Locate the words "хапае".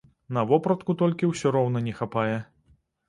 2.01-2.37